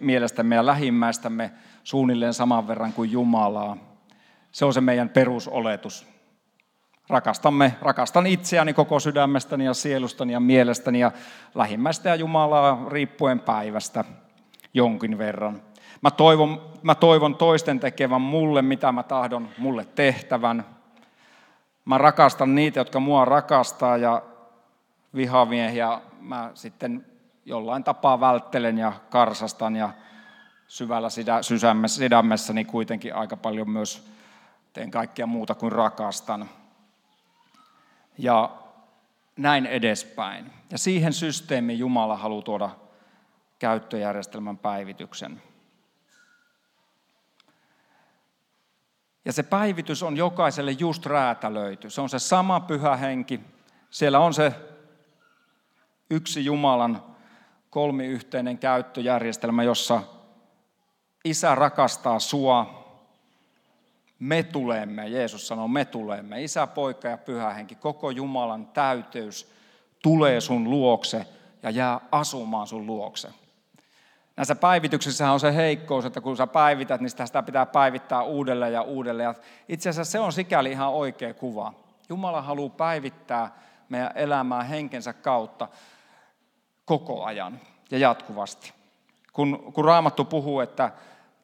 [0.00, 1.50] mielestämme ja lähimmäistämme
[1.84, 3.76] suunnilleen saman verran kuin Jumalaa.
[4.52, 6.06] Se on se meidän perusoletus.
[7.08, 11.12] Rakastamme, rakastan itseäni koko sydämestäni ja sielustani ja mielestäni ja
[11.54, 14.04] lähimmäistä ja Jumalaa riippuen päivästä
[14.74, 15.62] jonkin verran.
[16.00, 20.64] Mä toivon, mä toivon toisten tekevän mulle, mitä mä tahdon mulle tehtävän.
[21.84, 24.22] Mä rakastan niitä, jotka mua rakastaa ja
[25.14, 27.06] vihamiehiä mä sitten
[27.44, 29.90] jollain tapaa välttelen ja karsastan ja
[30.68, 31.08] syvällä
[31.86, 34.08] sydämessäni kuitenkin aika paljon myös
[34.72, 36.50] teen kaikkea muuta kuin rakastan.
[38.18, 38.50] Ja
[39.36, 40.52] näin edespäin.
[40.70, 42.70] Ja siihen systeemiin Jumala haluaa tuoda
[43.58, 45.42] käyttöjärjestelmän päivityksen.
[49.24, 51.90] Ja se päivitys on jokaiselle just räätälöity.
[51.90, 53.40] Se on se sama pyhä henki.
[53.90, 54.71] Siellä on se
[56.12, 57.02] yksi Jumalan
[57.70, 60.02] kolmiyhteinen käyttöjärjestelmä, jossa
[61.24, 62.82] isä rakastaa sua,
[64.18, 66.42] me tulemme, Jeesus sanoo, me tulemme.
[66.42, 69.52] Isä, poika ja pyhä henki, koko Jumalan täyteys
[70.02, 71.26] tulee sun luokse
[71.62, 73.28] ja jää asumaan sun luokse.
[74.36, 78.82] Näissä päivityksissä on se heikkous, että kun sä päivität, niin sitä pitää päivittää uudelleen ja
[78.82, 79.34] uudelleen.
[79.68, 81.74] Itse asiassa se on sikäli ihan oikea kuva.
[82.08, 83.50] Jumala haluaa päivittää
[83.88, 85.68] meidän elämää henkensä kautta
[86.98, 88.72] koko ajan ja jatkuvasti.
[89.32, 90.92] Kun, kun Raamattu puhuu, että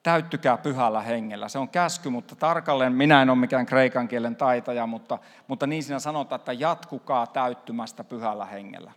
[0.02, 1.48] täyttykää pyhällä hengellä.
[1.48, 5.82] Se on käsky, mutta tarkalleen minä en ole mikään kreikan kielen taitaja, mutta, mutta niin
[5.82, 8.92] siinä sanotaan, että jatkukaa täyttymästä pyhällä hengellä.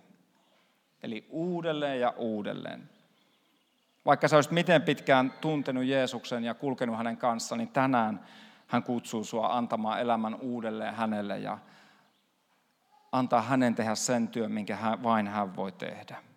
[1.04, 2.90] Eli uudelleen ja uudelleen.
[4.06, 8.20] Vaikka sä olisit miten pitkään tuntenut Jeesuksen ja kulkenut hänen kanssaan, niin tänään
[8.68, 11.58] hän kutsuu sua antamaan elämän uudelleen hänelle ja
[13.12, 16.31] antaa hänen tehdä sen työn, minkä hän, vain hän voi tehdä.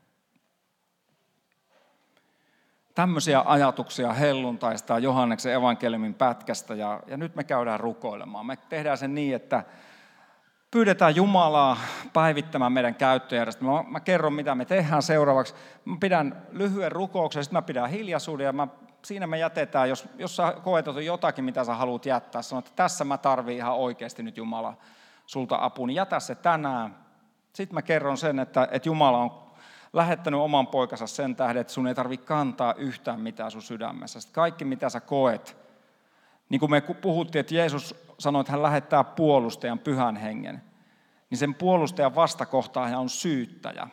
[2.94, 8.46] Tämmöisiä ajatuksia helluntaista Johanneksen evankeliumin pätkästä ja, ja nyt me käydään rukoilemaan.
[8.46, 9.64] Me tehdään sen niin, että
[10.70, 11.76] pyydetään Jumalaa
[12.12, 13.82] päivittämään meidän käyttöjärjestelmää.
[13.82, 15.54] Mä, mä kerron, mitä me tehdään seuraavaksi.
[15.84, 18.68] Mä pidän lyhyen rukouksen, sitten mä pidän hiljaisuuden ja mä,
[19.04, 23.04] siinä me jätetään, jos, jos sä koet jotakin, mitä sä haluat jättää, sanot, että tässä
[23.04, 24.74] mä tarviin ihan oikeasti nyt Jumala
[25.26, 26.96] sulta apu, niin jätä se tänään.
[27.52, 29.43] Sitten mä kerron sen, että, että Jumala on
[29.94, 34.20] lähettänyt oman poikansa sen tähden, että sun ei tarvitse kantaa yhtään mitään sun sydämessä.
[34.20, 35.56] Sitten kaikki, mitä sä koet,
[36.48, 40.62] niin kuin me puhuttiin, että Jeesus sanoi, että hän lähettää puolustajan pyhän hengen,
[41.30, 43.88] niin sen puolustajan vastakohtaahan on syyttäjä.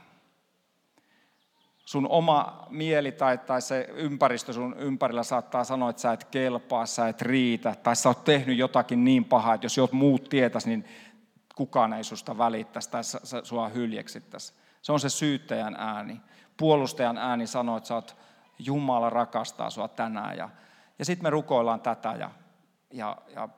[1.86, 6.86] Sun oma mieli tai, tai se ympäristö sun ympärillä saattaa sanoa, että sä et kelpaa,
[6.86, 10.70] sä et riitä, tai sä oot tehnyt jotakin niin pahaa, että jos jot muut tietäisi,
[10.70, 10.86] niin
[11.56, 13.04] kukaan ei susta välittäisi tai
[13.44, 14.54] sua hyljeksittäisi.
[14.82, 16.22] Se on se syyttäjän ääni.
[16.58, 18.18] Puolustajan ääni sanoo, että sä oot,
[18.60, 20.38] Jumala rakastaa sua tänään.
[20.38, 20.50] Ja,
[21.00, 22.32] ja sitten me rukoillaan tätä ja,
[22.92, 23.50] ja, ja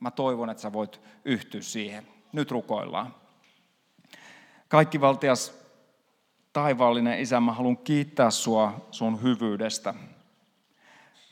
[0.00, 2.08] mä toivon, että sä voit yhtyä siihen.
[2.32, 3.14] Nyt rukoillaan.
[4.68, 5.54] Kaikki valtias
[6.52, 9.94] taivaallinen Isä, mä haluan kiittää sua sun hyvyydestä.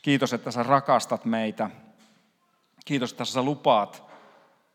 [0.01, 1.69] Kiitos, että sä rakastat meitä.
[2.85, 4.03] Kiitos, että sä lupaat,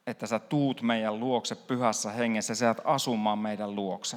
[0.07, 4.17] että sä tuut meidän luokse pyhässä hengessä, sä asumaan meidän luokse.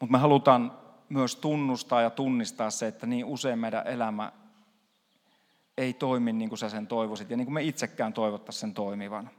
[0.00, 0.72] Mutta me halutaan
[1.08, 4.32] myös tunnustaa ja tunnistaa se, että niin usein meidän elämä
[5.78, 9.30] ei toimi niin kuin sä sen toivoisit ja niin kuin me itsekään toivottaisiin sen toimivan.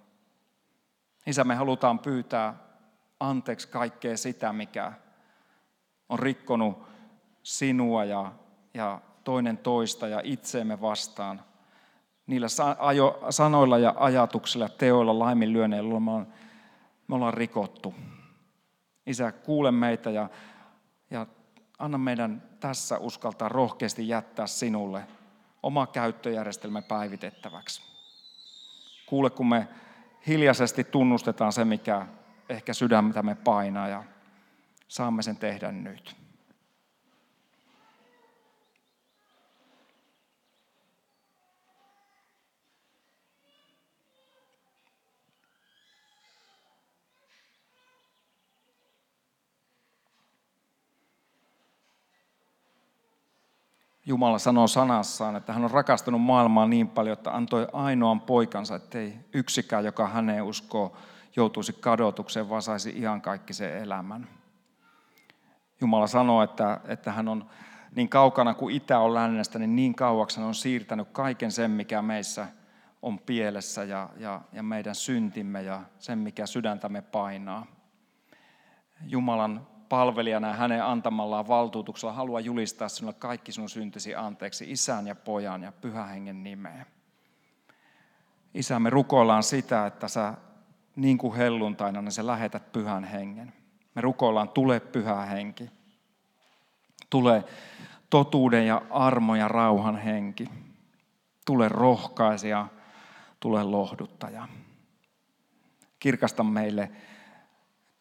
[1.28, 2.56] Isä, me halutaan pyytää
[3.20, 4.94] anteeksi kaikkea sitä, mikä
[6.10, 6.84] on rikkonut
[7.44, 8.32] sinua ja,
[8.74, 11.42] ja toinen toista ja itseemme vastaan.
[12.28, 12.48] Niillä
[13.30, 16.28] sanoilla ja ajatuksilla, teoilla, laiminlyönneillä me ollaan,
[17.08, 17.94] me ollaan rikottu.
[19.12, 20.30] Isä, kuule meitä ja
[21.12, 21.28] ja
[21.80, 25.04] anna meidän tässä uskaltaa rohkeasti jättää sinulle
[25.64, 27.82] oma käyttöjärjestelmä päivitettäväksi.
[29.06, 29.68] Kuule, kun me
[30.28, 32.08] hiljaisesti tunnustetaan se, mikä
[32.50, 34.04] ehkä sydämämme painaa ja
[34.88, 36.21] saamme sen tehdä nyt.
[54.12, 59.14] Jumala sanoo sanassaan, että hän on rakastanut maailmaa niin paljon, että antoi ainoan poikansa, ettei
[59.34, 60.98] yksikään, joka häneen uskoo,
[61.36, 64.28] joutuisi kadotukseen, vaan saisi ihan kaikki sen elämän.
[65.82, 67.50] Jumala sanoo, että, että hän on
[67.96, 72.02] niin kaukana kuin itä on lännestä, niin niin kauaksi hän on siirtänyt kaiken sen, mikä
[72.02, 72.48] meissä
[73.02, 77.66] on pielessä ja, ja, ja meidän syntimme ja sen, mikä sydäntämme painaa.
[79.08, 85.16] Jumalan palvelijana ja hänen antamallaan valtuutuksella haluaa julistaa sinulle kaikki sinun syntisi anteeksi isän ja
[85.16, 86.86] pojan ja pyhän hengen nimeen.
[88.54, 90.34] Isä, me rukoillaan sitä, että sä
[90.96, 93.54] niin kuin helluntaina, niin sä lähetät pyhän hengen.
[93.96, 95.70] Me rukoillaan, tule pyhä henki.
[97.10, 97.44] Tule
[98.10, 100.50] totuuden ja armo ja rauhan henki.
[101.46, 102.68] Tule rohkaisija,
[103.40, 104.48] tule lohduttaja.
[106.00, 106.92] Kirkasta meille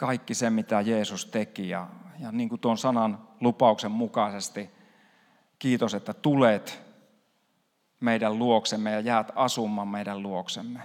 [0.01, 1.69] kaikki se, mitä Jeesus teki.
[1.69, 4.71] Ja, ja niin kuin tuon sanan lupauksen mukaisesti,
[5.59, 6.83] kiitos, että tulet
[8.01, 10.81] meidän luoksemme ja jäät asumaan meidän luoksemme.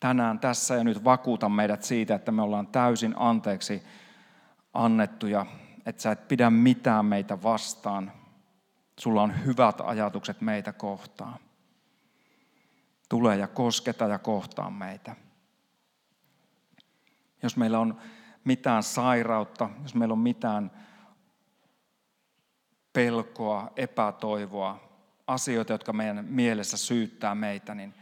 [0.00, 3.82] Tänään tässä ja nyt vakuuta meidät siitä, että me ollaan täysin anteeksi
[4.74, 5.46] annettuja,
[5.86, 8.12] että sä et pidä mitään meitä vastaan.
[9.00, 11.38] Sulla on hyvät ajatukset meitä kohtaan.
[13.08, 15.16] Tule ja kosketa ja kohtaa meitä.
[17.42, 18.00] Jos meillä on
[18.44, 20.70] mitään sairautta, jos meillä on mitään
[22.92, 24.90] pelkoa, epätoivoa,
[25.26, 27.94] asioita, jotka meidän mielessä syyttää meitä, niin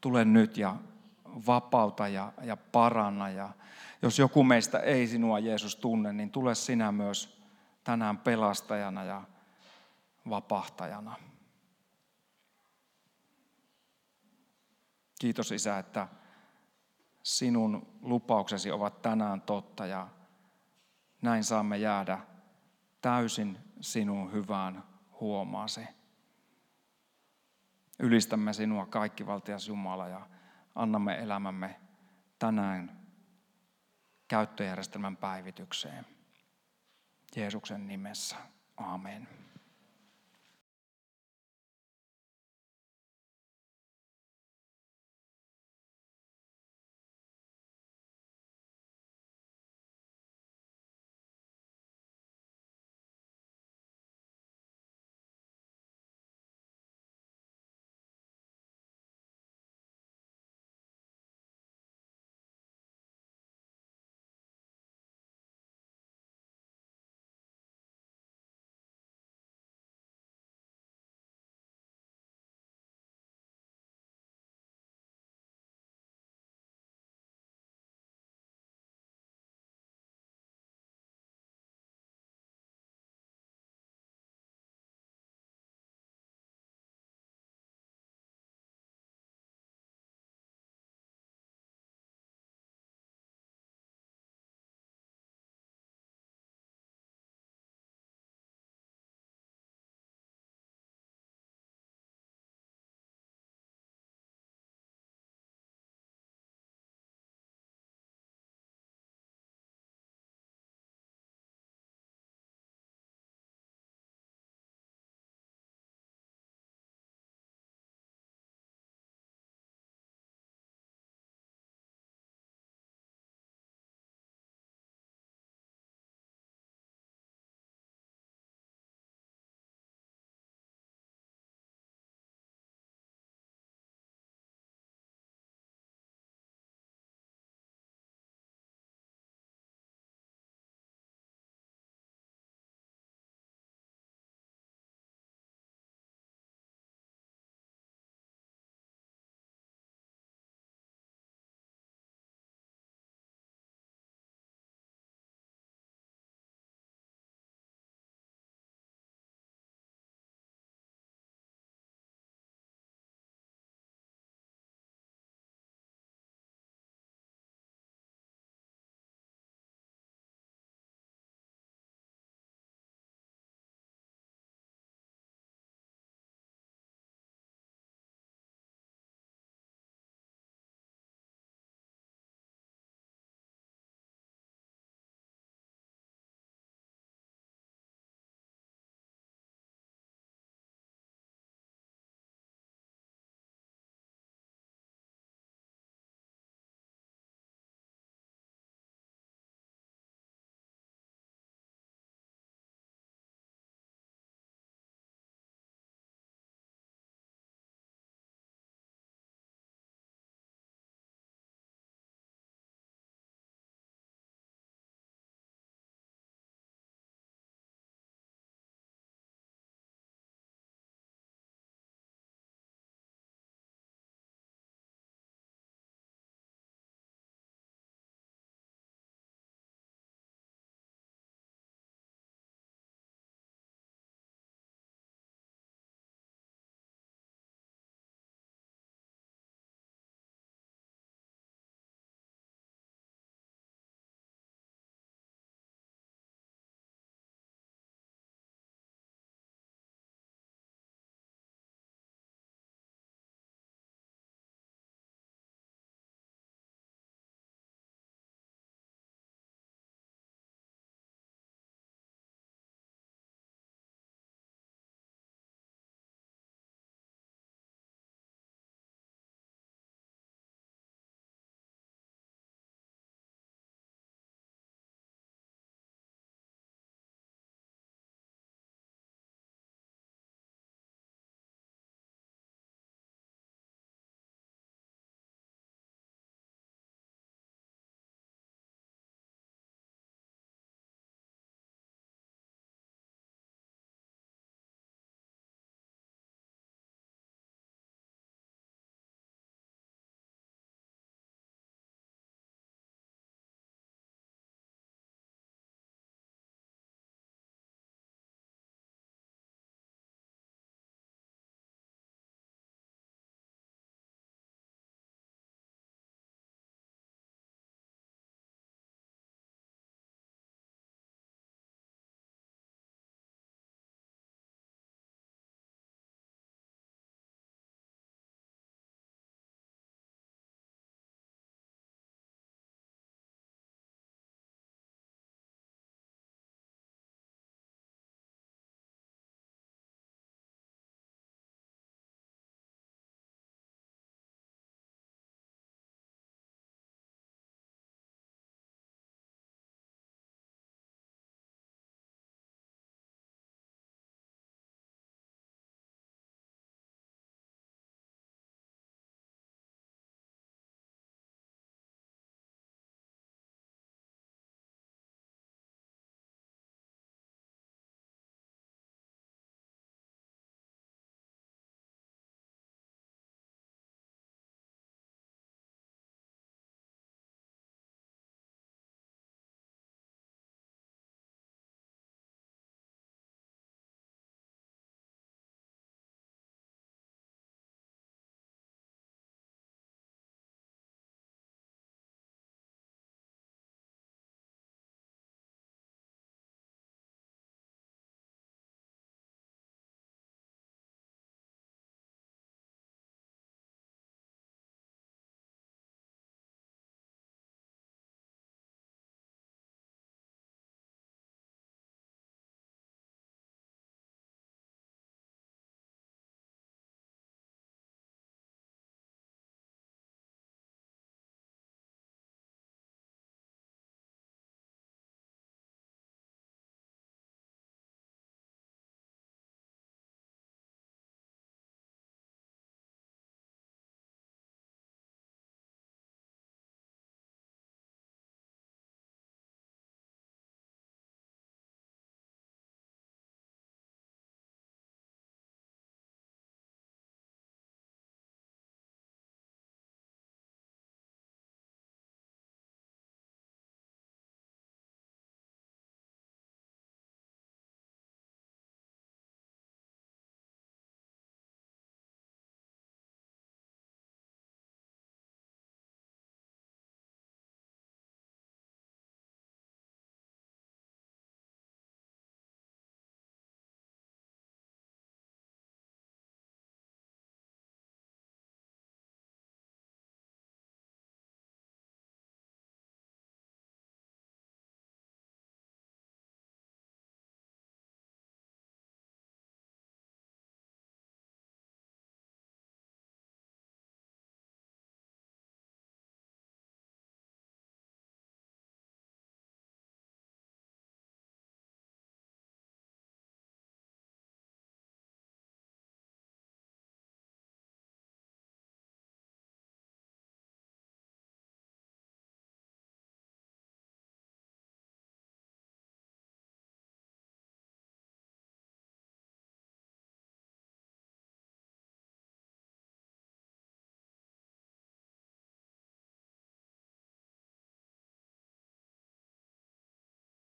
[0.00, 0.76] tule nyt ja
[1.46, 3.28] vapauta ja, ja paranna.
[3.28, 3.48] Ja
[4.02, 7.42] jos joku meistä ei sinua Jeesus tunne, niin tule sinä myös
[7.84, 9.22] tänään pelastajana ja
[10.30, 11.16] vapahtajana.
[15.18, 16.08] Kiitos Isä, että
[17.26, 20.08] sinun lupauksesi ovat tänään totta ja
[21.22, 22.18] näin saamme jäädä
[23.02, 24.84] täysin sinun hyvään
[25.20, 25.80] huomaasi.
[27.98, 30.28] Ylistämme sinua kaikkivaltias Jumala ja
[30.74, 31.80] annamme elämämme
[32.38, 33.06] tänään
[34.28, 36.06] käyttöjärjestelmän päivitykseen.
[37.36, 38.36] Jeesuksen nimessä.
[38.76, 39.28] Amen.